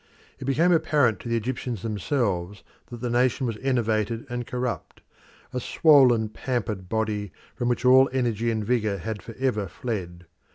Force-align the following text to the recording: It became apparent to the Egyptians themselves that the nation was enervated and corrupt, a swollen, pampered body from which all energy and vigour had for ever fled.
It 0.39 0.45
became 0.45 0.71
apparent 0.71 1.19
to 1.19 1.29
the 1.29 1.37
Egyptians 1.37 1.83
themselves 1.83 2.63
that 2.87 3.01
the 3.01 3.09
nation 3.11 3.45
was 3.45 3.57
enervated 3.61 4.25
and 4.31 4.47
corrupt, 4.47 5.01
a 5.53 5.59
swollen, 5.59 6.27
pampered 6.29 6.89
body 6.89 7.31
from 7.53 7.69
which 7.69 7.85
all 7.85 8.09
energy 8.11 8.49
and 8.49 8.65
vigour 8.65 8.97
had 8.97 9.21
for 9.21 9.35
ever 9.37 9.67
fled. 9.67 10.25